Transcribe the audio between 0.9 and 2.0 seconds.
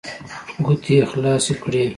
يې خلاصې کړې.